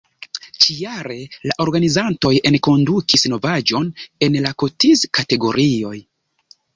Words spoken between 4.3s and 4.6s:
la